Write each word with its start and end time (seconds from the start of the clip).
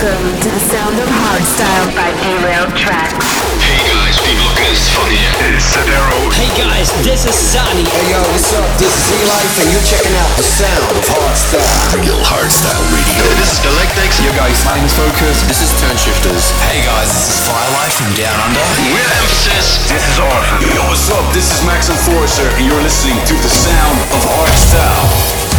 Welcome 0.00 0.32
to 0.32 0.48
the 0.48 0.64
sound 0.64 0.96
of 0.96 1.04
hardstyle 1.12 1.92
by 1.92 2.08
Derailed 2.24 2.72
Traxx. 2.72 3.20
Hey 3.60 3.84
guys, 3.84 4.16
P-Blockers 4.24 4.80
van 4.96 5.12
hier. 5.12 5.28
It's 5.44 5.76
Sadero. 5.76 6.16
Hey 6.40 6.48
guys, 6.56 6.88
this 7.04 7.28
is 7.28 7.36
Sunny. 7.36 7.84
Hey 7.84 8.08
yo, 8.08 8.16
what's 8.32 8.48
up? 8.56 8.64
This 8.80 8.96
is 8.96 9.04
E-Life 9.12 9.60
and 9.60 9.68
you're 9.68 9.84
checking 9.84 10.16
out 10.16 10.32
the 10.40 10.46
sound 10.56 10.88
of 10.96 11.04
hardstyle. 11.04 12.00
Real 12.00 12.16
Hardstyle 12.24 12.80
Radio. 12.96 13.28
This 13.44 13.52
is 13.52 13.60
Galactixx. 13.60 14.24
Yo 14.24 14.32
guys, 14.40 14.56
my 14.64 14.80
name 14.80 14.88
is 14.88 14.96
Focus. 14.96 15.44
This 15.44 15.60
is 15.60 15.68
Toneshifterz. 15.76 16.48
Hey 16.64 16.80
guys, 16.80 17.12
this 17.12 17.36
is 17.36 17.38
Firelight 17.44 17.92
from 17.92 18.08
Down 18.16 18.40
Under. 18.40 18.64
We're 18.96 19.12
Emphasis. 19.20 19.84
This 19.84 20.00
is 20.00 20.16
Arthur. 20.16 20.64
Yo, 20.64 20.80
what's 20.88 21.12
up? 21.12 21.28
This 21.36 21.52
is 21.52 21.60
Max 21.68 21.92
Enforcer, 21.92 22.48
and 22.56 22.64
you're 22.64 22.80
listening 22.80 23.20
to 23.28 23.36
the 23.36 23.52
sound 23.52 24.00
of 24.16 24.20
hardstyle. 24.32 25.49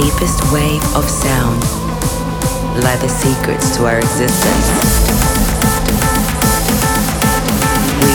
deepest 0.00 0.40
wave 0.50 0.82
of 0.96 1.04
sound 1.08 1.60
lie 2.82 2.96
the 3.02 3.08
secrets 3.08 3.76
to 3.76 3.84
our 3.84 3.98
existence. 3.98 4.66
We 8.00 8.14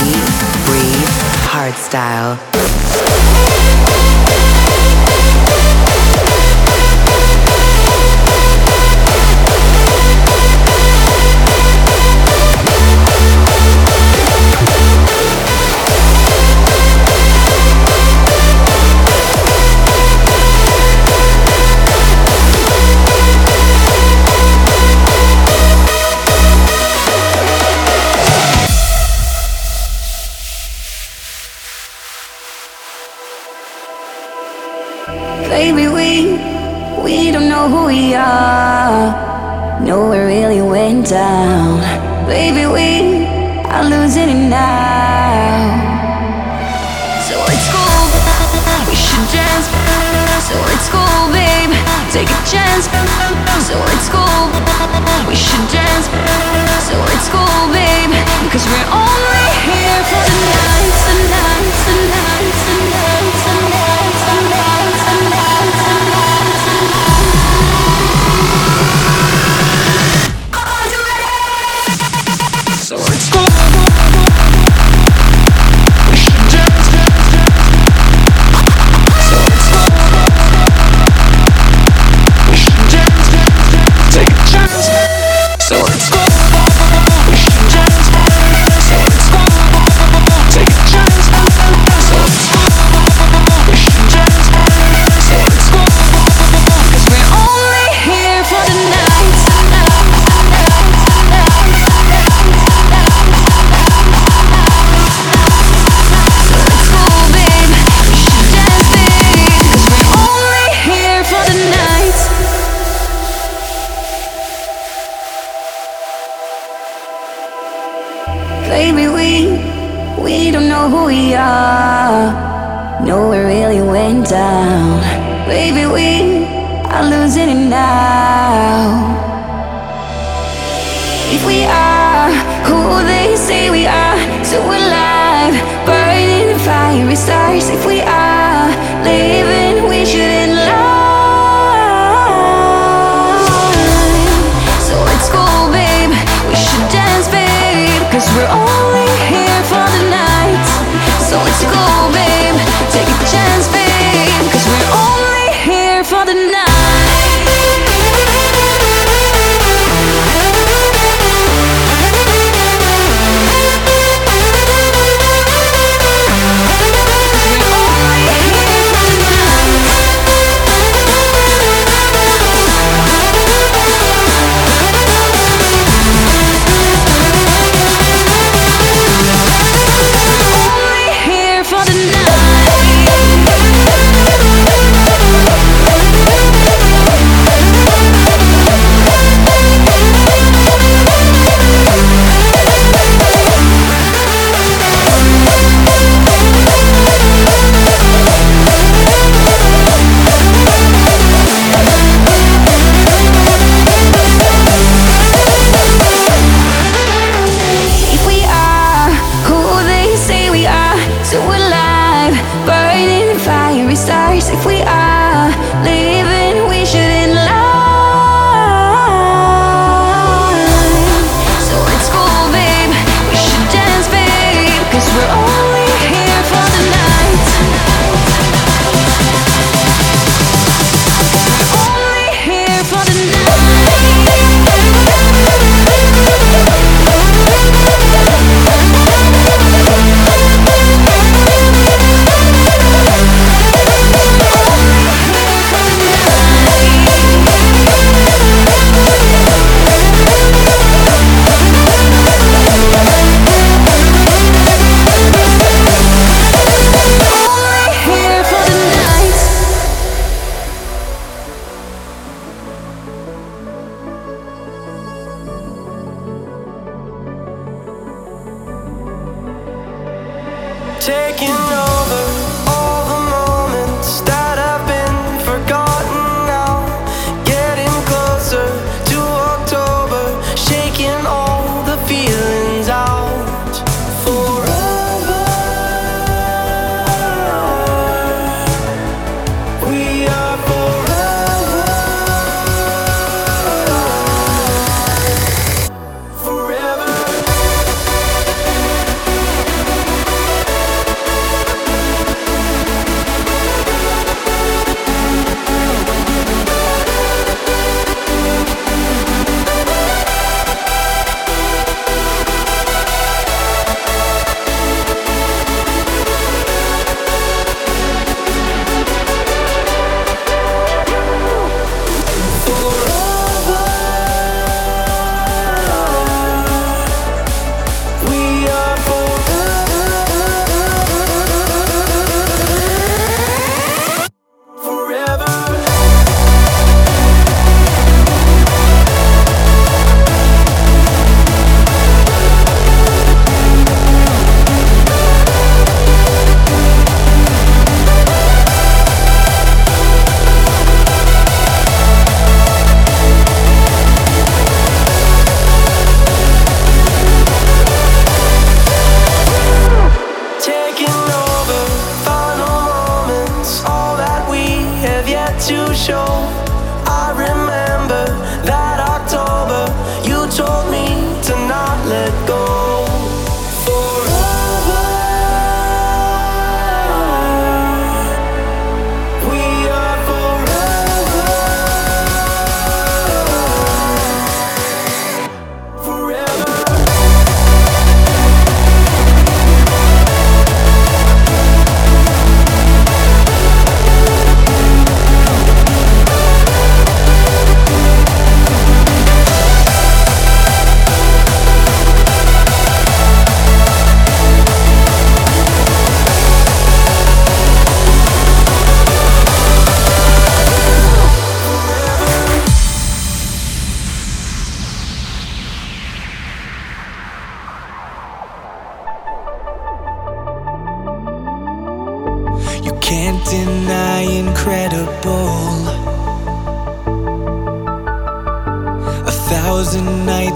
breathe 0.66 1.10
hardstyle. 1.46 2.55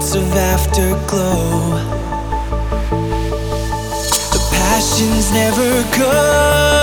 nights 0.00 0.14
of 0.14 0.32
afterglow. 0.34 1.76
The 4.32 4.48
passions 4.50 5.30
never 5.32 5.98
go 5.98 6.79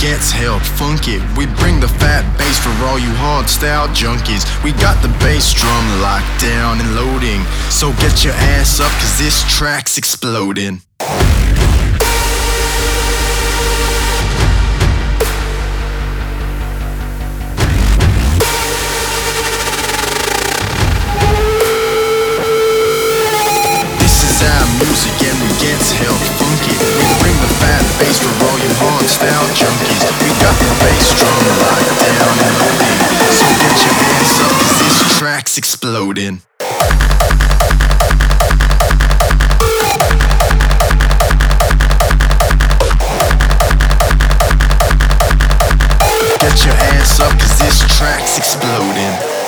gets 0.00 0.30
help 0.30 0.62
funky. 0.62 1.18
We 1.36 1.44
bring 1.60 1.78
the 1.78 1.88
fat 2.00 2.24
bass 2.38 2.58
for 2.58 2.72
all 2.88 2.98
you 2.98 3.12
hard 3.20 3.48
style 3.50 3.86
junkies. 3.88 4.48
We 4.64 4.72
got 4.72 4.96
the 5.02 5.12
bass 5.20 5.52
drum 5.52 6.00
locked 6.00 6.40
down 6.40 6.80
and 6.80 6.96
loading. 6.96 7.44
So 7.68 7.92
get 8.00 8.24
your 8.24 8.34
ass 8.56 8.80
up 8.80 8.90
cause 8.92 9.18
this 9.18 9.44
track's 9.54 9.98
exploding. 9.98 10.80
Music 24.80 25.12
and 25.28 25.36
we 25.44 25.50
gets 25.60 25.92
hell 25.92 26.16
funky. 26.40 26.72
We 26.72 27.04
bring 27.20 27.36
the 27.44 27.50
fat 27.60 27.84
bass 28.00 28.16
for 28.16 28.32
all 28.48 28.58
you 28.60 28.72
hard 28.80 29.06
style 29.06 29.48
junkies. 29.52 30.02
We 30.24 30.28
got 30.40 30.56
the 30.56 30.72
bass 30.80 31.06
drum 31.20 31.42
locked 31.60 32.00
down 32.00 32.36
and 32.40 32.54
loading. 32.60 32.98
So 33.28 33.46
get 33.60 33.76
your 33.84 33.96
hands 34.00 34.40
up 34.40 34.52
cause 34.56 34.76
this 34.80 35.18
track's 35.18 35.58
exploding. 35.58 36.40
Get 46.40 46.64
your 46.64 46.74
ass 46.96 47.20
up 47.20 47.32
cause 47.38 47.58
this 47.58 47.78
track's 47.96 48.38
exploding. 48.38 49.39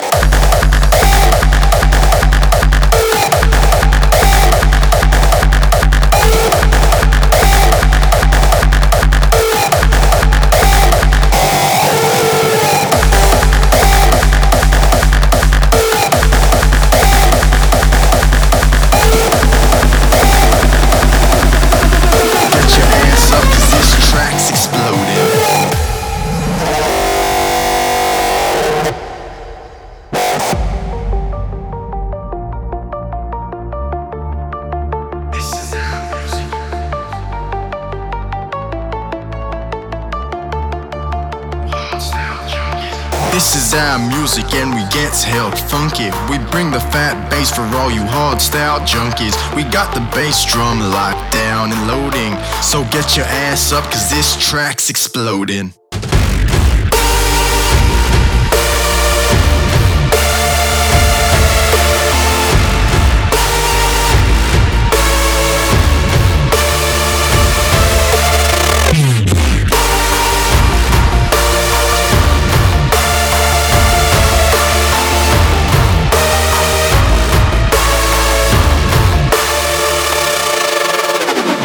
Music 44.22 44.54
and 44.54 44.72
we 44.72 44.82
gets 44.94 45.24
hell 45.24 45.50
funky. 45.50 46.08
We 46.30 46.38
bring 46.52 46.70
the 46.70 46.78
fat 46.94 47.28
bass 47.28 47.50
for 47.50 47.62
all 47.74 47.90
you 47.90 48.02
hard 48.06 48.40
style 48.40 48.78
junkies. 48.86 49.34
We 49.56 49.64
got 49.64 49.92
the 49.96 50.00
bass 50.14 50.44
drum 50.44 50.78
locked 50.78 51.32
down 51.32 51.72
and 51.72 51.88
loading. 51.88 52.32
So 52.62 52.84
get 52.92 53.16
your 53.16 53.26
ass 53.26 53.72
up 53.72 53.82
cause 53.90 54.08
this 54.10 54.38
track's 54.38 54.88
exploding. 54.90 55.74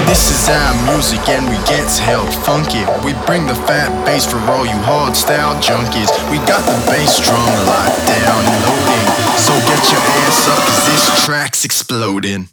This 0.08 0.32
is 0.32 0.49
our 0.49 0.74
music 0.93 1.28
and 1.28 1.43
we 1.49 1.58
gets 1.68 1.99
hell 1.99 2.26
funky. 2.47 2.80
We 3.03 3.12
bring 3.26 3.45
the 3.45 3.55
fat 3.68 3.91
bass 4.05 4.26
for 4.26 4.39
all 4.49 4.66
you 4.66 4.80
hard 4.88 5.16
style 5.18 5.60
junkies. 5.62 6.08
We 6.32 6.38
got 6.47 6.64
the 6.64 6.80
bass 6.89 7.20
drum 7.20 7.51
locked 7.68 7.99
down 8.08 8.41
and 8.47 8.58
loading. 8.64 9.08
So 9.36 9.51
get 9.68 9.84
your 9.91 10.03
ass 10.24 10.47
up 10.47 10.64
cause 10.64 10.86
this 10.88 11.26
track's 11.26 11.66
exploding. 11.66 12.47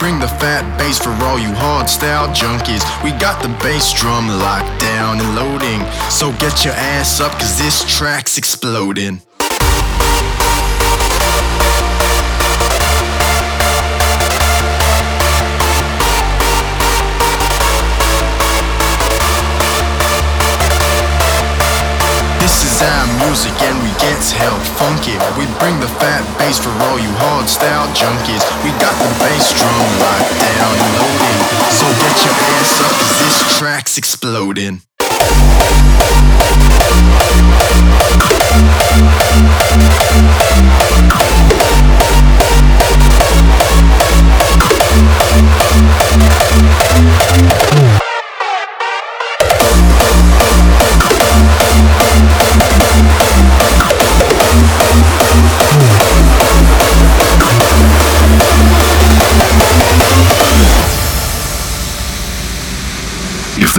Bring 0.00 0.18
the 0.18 0.26
fat 0.26 0.64
bass 0.78 0.98
for 0.98 1.12
all 1.24 1.38
you 1.38 1.52
hard 1.52 1.88
style 1.88 2.28
junkies. 2.34 2.82
We 3.04 3.10
got 3.20 3.42
the 3.42 3.48
bass 3.62 3.92
drum 3.92 4.28
locked 4.28 4.80
down 4.80 5.20
and 5.20 5.36
loading. 5.36 5.84
So 6.10 6.32
get 6.40 6.64
your 6.64 6.74
ass 6.74 7.20
up 7.20 7.32
cause 7.32 7.58
this 7.58 7.84
track's 7.86 8.38
exploding. 8.38 9.20
Our 22.80 23.06
music 23.28 23.52
and 23.60 23.76
we 23.84 23.90
gets 24.00 24.32
hell 24.32 24.58
funky. 24.80 25.12
We 25.36 25.44
bring 25.60 25.78
the 25.80 25.88
fat 26.00 26.24
bass 26.38 26.56
for 26.58 26.72
all 26.88 26.98
you 26.98 27.12
hard 27.20 27.46
style 27.48 27.88
junkies. 27.92 28.40
We 28.64 28.72
got 28.80 28.96
the 28.96 29.10
bass 29.20 29.52
drum 29.52 29.86
locked 30.00 30.32
down 30.40 30.74
and 30.80 30.92
loading. 30.96 31.40
So 31.76 31.84
get 32.00 32.16
your 32.24 32.36
ass 32.56 32.80
up 32.80 32.92
cause 32.96 33.16
this 33.20 33.58
track's 33.58 33.98
exploding. 33.98 34.80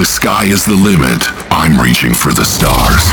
The 0.01 0.05
sky 0.05 0.45
is 0.45 0.65
the 0.65 0.73
limit, 0.73 1.21
I'm 1.51 1.79
reaching 1.79 2.11
for 2.11 2.33
the 2.33 2.43
stars. 2.43 3.11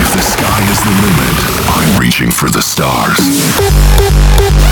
If 0.00 0.12
the 0.14 0.20
sky 0.20 0.66
is 0.68 0.80
the 0.82 0.90
limit, 0.90 1.68
I'm 1.70 2.00
reaching 2.00 2.32
for 2.32 2.50
the 2.50 2.60
stars. 2.60 3.77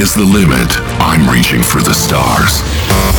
is 0.00 0.14
the 0.14 0.24
limit. 0.24 0.80
I'm 0.98 1.28
reaching 1.28 1.62
for 1.62 1.82
the 1.82 1.92
stars. 1.92 3.09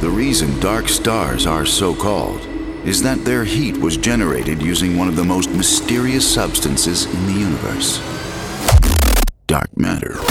The 0.00 0.10
reason 0.10 0.60
dark 0.60 0.88
stars 0.88 1.46
are 1.46 1.66
so 1.66 1.94
called 1.94 2.46
is 2.86 3.02
that 3.02 3.24
their 3.24 3.44
heat 3.44 3.76
was 3.76 3.96
generated 3.96 4.62
using 4.62 4.96
one 4.96 5.08
of 5.08 5.16
the 5.16 5.24
most 5.24 5.50
mysterious 5.50 6.32
substances 6.32 7.06
in 7.06 7.26
the 7.26 7.32
universe 7.32 8.00
dark 9.48 9.74
matter. 9.78 10.27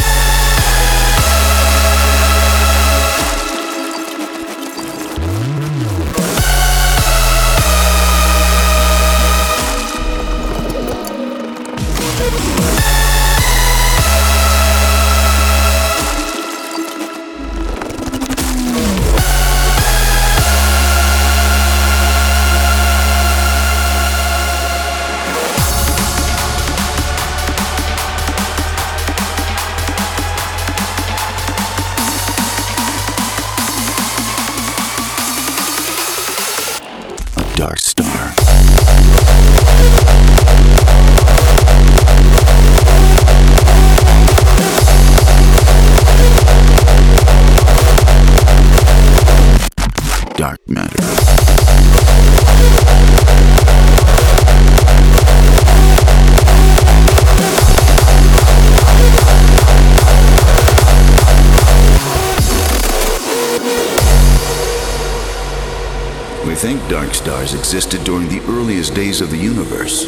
existed 67.67 68.01
during 68.05 68.29
the 68.29 68.39
earliest 68.47 68.95
days 68.95 69.19
of 69.19 69.29
the 69.29 69.35
universe, 69.35 70.07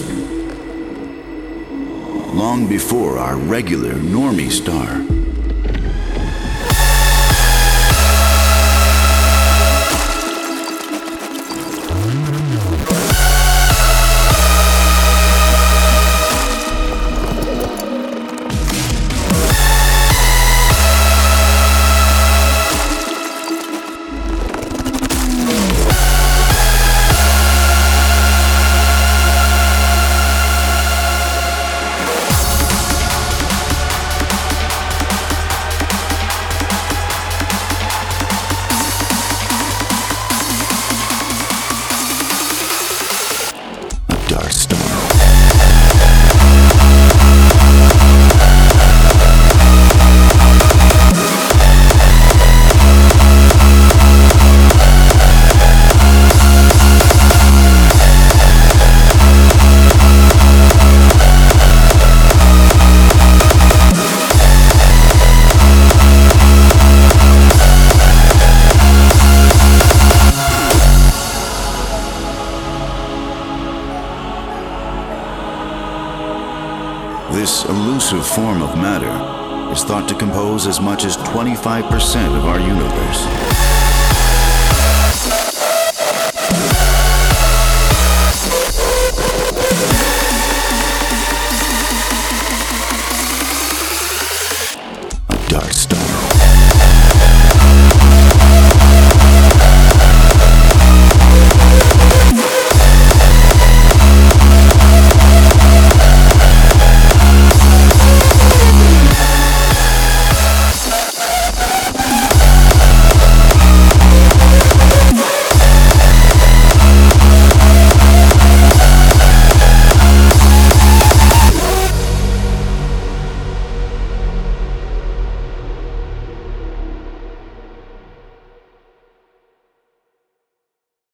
long 2.34 2.70
before 2.70 3.18
our 3.18 3.36
regular 3.36 3.96
normie 3.96 4.50
star. 4.50 5.09